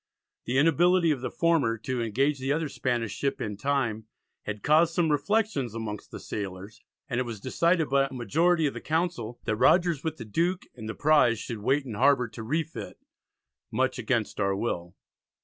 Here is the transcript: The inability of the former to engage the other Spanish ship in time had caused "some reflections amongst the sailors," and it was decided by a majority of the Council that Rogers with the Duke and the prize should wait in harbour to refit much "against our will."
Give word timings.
The 0.45 0.57
inability 0.57 1.11
of 1.11 1.21
the 1.21 1.29
former 1.29 1.77
to 1.77 2.01
engage 2.01 2.39
the 2.39 2.51
other 2.51 2.69
Spanish 2.69 3.11
ship 3.11 3.39
in 3.39 3.55
time 3.55 4.07
had 4.45 4.63
caused 4.63 4.95
"some 4.95 5.11
reflections 5.11 5.75
amongst 5.75 6.09
the 6.09 6.19
sailors," 6.19 6.81
and 7.07 7.19
it 7.19 7.23
was 7.23 7.39
decided 7.39 7.87
by 7.87 8.07
a 8.09 8.11
majority 8.11 8.65
of 8.65 8.73
the 8.73 8.81
Council 8.81 9.39
that 9.43 9.57
Rogers 9.57 10.03
with 10.03 10.17
the 10.17 10.25
Duke 10.25 10.63
and 10.73 10.89
the 10.89 10.95
prize 10.95 11.37
should 11.37 11.59
wait 11.59 11.85
in 11.85 11.93
harbour 11.93 12.27
to 12.29 12.41
refit 12.41 12.97
much 13.71 13.99
"against 13.99 14.39
our 14.39 14.55
will." 14.55 14.95